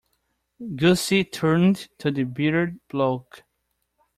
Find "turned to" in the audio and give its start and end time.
1.23-2.09